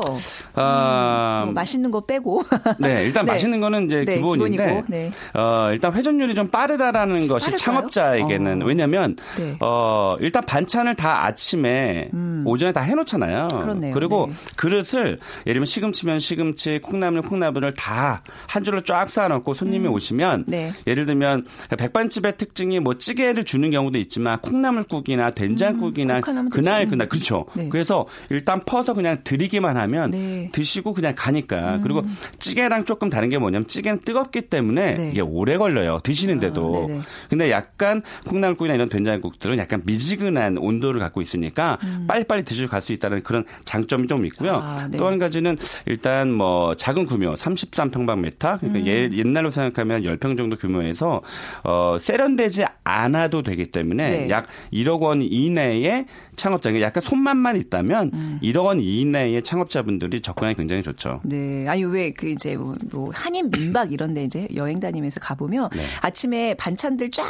[0.54, 2.44] 아, 음, 뭐 맛있는 거 빼고.
[2.80, 3.34] 네, 일단 네.
[3.34, 5.12] 맛있는 거는 이제 네, 기본인데 네.
[5.36, 8.66] 어, 일단 회전율이 좀 빠르다라는 것이 창업자에게는 어.
[8.66, 9.56] 왜냐면 네.
[9.60, 12.44] 어, 일단 반찬을 다 아침에 음.
[12.46, 13.47] 오전에 다 해놓잖아요.
[13.47, 13.97] 그렇네요.
[13.99, 14.34] 리고 네.
[14.56, 20.73] 그릇을 예를 들면 시금치면 시금치, 콩나물 콩나물을 다 한 줄로 쫙 쌓아놓고 손님이 오시면, 네.
[20.88, 21.45] 예를 들면
[21.78, 26.89] 백반집의 특징이 뭐 찌개를 주는 경우도 있지만 콩나물국이나 된장국이나 국 하나면 그날 되죠.
[26.91, 27.45] 그날 그렇죠.
[27.56, 27.69] 네.
[27.69, 30.17] 그래서 일단 퍼서 그냥 드리기만 하면 네.
[30.17, 30.49] 음.
[30.52, 32.04] 드시고 그냥 가니까 그리고
[32.39, 35.10] 찌개랑 조금 다른 게 뭐냐면 찌개는 뜨겁기 때문에 네.
[35.12, 37.04] 이게 오래 걸려요 드시는데도 아.
[37.30, 43.22] 근데 약간 콩나물국이나 이런 된장국들은 약간 미지근한 온도를 갖고 있으니까 빨리빨리 드시고 갈 수 있다는
[43.24, 44.62] 그런 장점이 좀 있고요 음.
[44.62, 44.98] 아, 네.
[44.98, 48.70] 또한 가지는 일단 뭐 작은 규모 33평방미터 음.
[48.72, 51.22] 그러니까 예- 옛날로 생각하면 10평 정도 규모에서
[51.63, 54.30] 어 세련되지 않아도 되기 때문에 네.
[54.30, 58.39] 약 1억 원 이내에 창업자 약간 손맛만 있다면 음.
[58.42, 61.20] 1억 원 이내의 창업자분들이 접근하기 굉장히 좋죠.
[61.24, 61.68] 네.
[61.68, 65.70] 아니, 왜 그 이제 뭐, 뭐 한인 민박 이런 데 이제 여행 다니면서 가 보면
[65.76, 65.84] 네.
[66.02, 67.26] 아침에 반찬들 쫙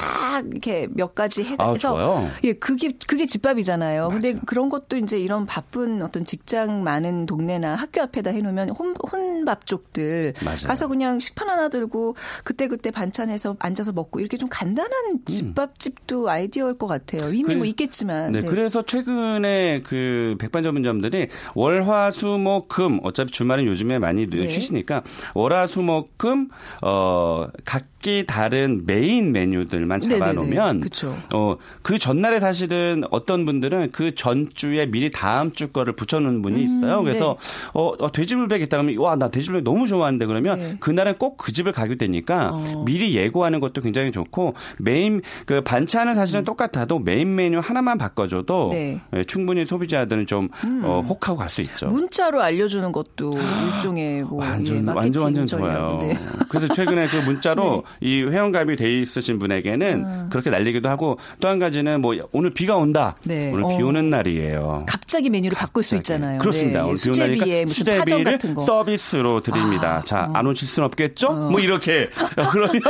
[0.52, 2.30] 이렇게 몇 가지 아, 해서 좋아요.
[2.44, 4.10] 예, 그게 그게 집밥이잖아요.
[4.10, 10.34] 근데 그런 것도 이제 이런 바쁜 어떤 직장 많은 동네나 학교 앞에다 해놓으면 혼, 혼밥족들
[10.44, 10.58] 맞아요.
[10.68, 16.78] 가서 그냥 식판 하나 들고 그때 그때 반찬해서 앉아서 먹고 이렇게 좀 간단한 집밥집도 아이디어일
[16.78, 17.30] 것 같아요.
[17.30, 17.46] 이미 음.
[17.48, 18.32] 그래- 뭐 있겠지만.
[18.32, 18.48] 네, 네.
[18.48, 24.48] 그래서 최근에 그 백반 전문점들이 월화수목금 어차피 주말은 요즘에 많이 네.
[24.48, 26.50] 쉬시니까 월화수목금
[26.84, 30.00] 어 각기 다른 메인 메뉴들만.
[30.00, 31.16] 잡아놓으면 그쵸.
[31.34, 37.02] 어 그 전날에 사실은 어떤 분들은 그 전주에 미리 다음 주 거를 붙여놓은 분이 있어요.
[37.04, 37.38] 그래서
[37.74, 40.78] 어, 어, 돼지불백 있다 그러면 와 나 돼지불백 너무 좋아하는데 그러면 네.
[40.80, 42.84] 그날은 꼭 그 집을 가게 되니까 어.
[42.86, 49.00] 미리 예고하는 것도 굉장히 좋고 메인 그 반찬은 사실은 똑같아도 메인 메뉴 하나만 바꿔줘도 네.
[49.16, 50.50] 예, 충분히 소비자들은 좀
[50.84, 51.88] 어, 혹하고 갈 수 있죠.
[51.88, 53.34] 문자로 알려주는 것도
[53.74, 55.48] 일종의 뭐 완전 예, 완전 완전.
[55.48, 55.98] 좋아요.
[56.02, 56.16] 네.
[56.50, 60.28] 그래서 최근에 그 문자로 이 회원가입이 돼 있으신 분에게는 아.
[60.30, 63.16] 그렇게 날리기도 하고 또 한 가지는 뭐 오늘 비가 온다.
[63.26, 63.52] 네.
[63.52, 63.88] 오늘 비 어.
[63.88, 64.86] 오는 날이에요.
[64.88, 66.40] 갑 자기 메뉴를 바꿀 수 있잖아요.
[66.40, 66.86] 그렇습니다.
[66.86, 66.96] 네.
[66.96, 68.66] 수제비에 무슨 수제비를 같은 거.
[68.66, 69.98] 서비스로 드립니다.
[69.98, 70.34] 아, 자, 어.
[70.34, 71.32] 안 오실 수는 없겠죠?
[71.34, 72.10] 뭐 이렇게
[72.52, 72.82] 그러면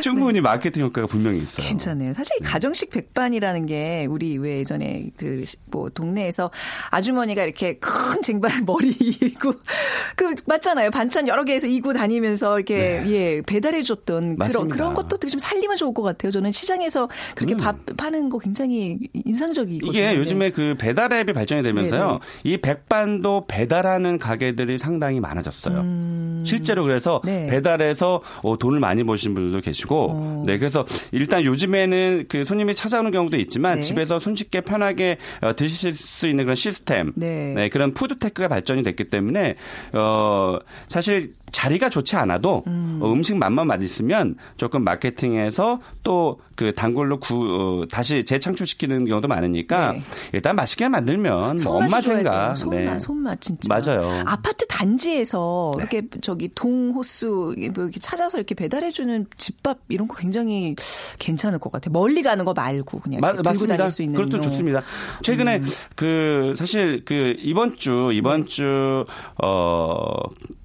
[0.00, 1.64] 충분히 마케팅 효과가 분명히 있어요.
[1.64, 1.68] 네.
[1.70, 2.14] 괜찮네요.
[2.14, 6.50] 사실 이 가정식 백반이라는 게 우리 왜 예전에 그 뭐 동네에서
[6.90, 9.54] 아주머니가 이렇게 큰 쟁반 머리 이고
[10.16, 10.90] 그 맞잖아요.
[10.90, 14.74] 반찬 여러 개에서 이고 다니면서 이렇게 예 배달해 줬던 그런 네.
[14.74, 16.30] 그런 것도 되게 좀 살리면 좋을 것 같아요.
[16.30, 19.88] 저는 시장에서 그렇게 밥 파는 거 굉장히 인상적이거든요.
[19.88, 19.90] 음.
[19.90, 20.16] 이게 네.
[20.16, 22.06] 요즘에 그 배달 앱이 발전이 되면서요.
[22.06, 22.18] 네네.
[22.44, 26.44] 이 백반도 배달하는 가게들이 상당히 많아졌어요.
[26.44, 27.26] 실제로 그래서 음.
[27.26, 27.46] 네.
[27.46, 30.42] 배달해서 어, 돈을 많이 버신 분들도 계시고, 어.
[30.46, 33.80] 네 그래서 일단 요즘에는 그 손님이 찾아오는 경우도 있지만 네.
[33.82, 37.68] 집에서 손쉽게 편하게 어, 드실 수 있는 그런 시스템, 네.
[37.68, 39.56] 그런 푸드테크가 발전이 됐기 때문에
[39.92, 42.98] 어 사실 자리가 좋지 않아도 음.
[43.02, 47.36] 어, 음식 맛만 맛있으면 조금 마케팅해서 또 그 단골로 구
[47.84, 50.00] 어, 다시 재창출시키는 경우도 많으니까 네.
[50.32, 52.54] 일단 맛있게 만들면 뭐 엄마 생각 돼요.
[52.56, 53.68] 손맛, 손맛 진짜.
[53.72, 54.24] 맞아요.
[54.26, 55.82] 아파트 단지에서 네.
[55.82, 60.74] 이렇게 저기 동호수 뭐 이렇게 찾아서 이렇게 배달해주는 집밥 이런 거 굉장히
[61.20, 61.92] 괜찮을 것 같아요.
[61.92, 63.76] 멀리 가는 거 말고 그냥 마- 들고 맞습니다.
[63.76, 64.20] 다닐 수 있는.
[64.20, 64.40] 그것도 어.
[64.40, 64.82] 좋습니다.
[65.22, 65.62] 최근에
[65.94, 68.48] 그 사실 그 이번 주 이번 네.
[68.48, 69.04] 주어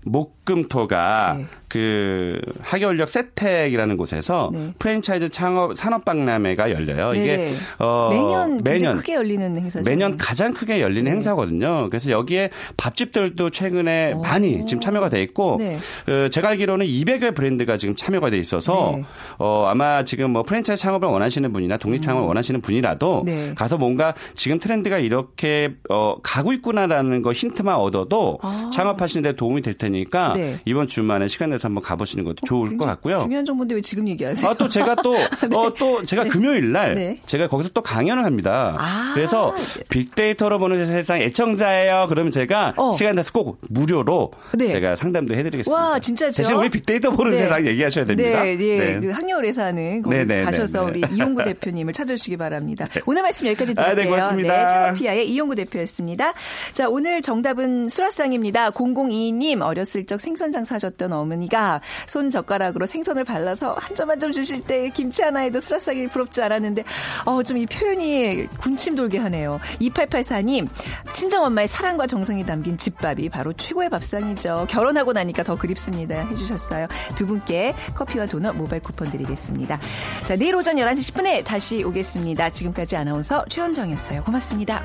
[0.06, 1.46] 목금 토 빅데이터가 네.
[1.68, 4.74] 그 학예원력 세택이라는 곳에서 네.
[4.78, 7.14] 프랜차이즈 창업 산업박람회가 열려요.
[7.16, 7.52] 이게 네네.
[7.80, 9.84] 어, 매년, 매년 크게 열리는 행사죠.
[9.84, 11.12] 매년 가장 크게 열리는 네.
[11.12, 11.88] 행사거든요.
[11.90, 14.22] 그래서 여기에 밥집들도 최근에 오.
[14.22, 15.78] 많이 지금 참여가 돼 있고 네.
[16.08, 19.06] 어, 제가 알기로는 200여 브랜드가 지금 참여가 돼 있어서 네.
[19.40, 23.26] 어, 아마 지금 뭐 프랜차이즈 창업을 원하시는 분이나 독립 창업을 원하시는 분이라도 음.
[23.26, 23.54] 네.
[23.56, 28.70] 가서 뭔가 지금 트렌드가 이렇게 어, 가고 있구나라는 거 힌트만 얻어도 아.
[28.72, 30.60] 창업하시는 데 도움이 될 테니까 네.
[30.66, 33.20] 이번 주말에 시간 내서 한번 가보시는 것도 좋을 것 굉장히 같고요.
[33.24, 34.50] 중요한 정보인데 왜 지금 얘기하세요?
[34.50, 35.16] 아, 또 제가 또,
[35.54, 37.20] 어, 또 제가 금요일 날 네.
[37.26, 38.76] 제가 거기서 또 강연을 합니다.
[38.80, 39.12] 아.
[39.14, 39.54] 그래서
[39.90, 42.08] 빅데이터로 보는 세상 애청자예요.
[42.10, 42.92] 그러면 제가 어.
[42.92, 44.68] 시간 내서 꼭 무료로 네.
[44.68, 45.84] 제가 상담도 해드리겠습니다.
[45.84, 46.38] 와, 진짜죠?
[46.38, 47.38] 대신 우리 빅데이터 보는 네.
[47.40, 48.44] 세상 얘기하셔야 됩니다.
[48.44, 49.00] 네, 네.
[49.00, 51.08] 그 항려울에서 하는 거기 네, 네, 가셔서 네, 네.
[51.08, 52.86] 우리 이용구 대표님을 찾아주시기 바랍니다.
[53.06, 54.16] 오늘 말씀 여기까지 아, 네, 드릴게요.
[54.16, 54.68] 고맙습니다.
[54.68, 56.34] 창업피아의 이용구 대표였습니다.
[56.72, 58.72] 자, 오늘 정답은 수라상입니다.
[58.72, 64.62] 0022님 어렸을 적 생선 장사하셨던 어머니가 손 젓가락으로 생선을 발라서 한 점 한 점 주실
[64.64, 66.84] 때 김치 하나에도 수라상이 부럽지 않았는데
[67.26, 69.60] 어, 좀 이 표현이 군침 돌게 하네요.
[69.82, 70.68] 2884님
[71.14, 74.68] 친정 엄마의 사랑과 정성이 담긴 집밥이 바로 최고의 밥상이죠.
[74.70, 76.28] 결혼하고 나니까 더 그립습니다.
[76.30, 76.88] 해주셨어요.
[77.16, 79.80] 두 분께 커피와 도넛 모바일 쿠폰 드리겠습니다.
[80.26, 82.50] 자, 내일 오전 11시 10분에 다시 오겠습니다.
[82.52, 84.24] 지금까지 아나운서 최현정이었어요.
[84.24, 84.84] 고맙습니다.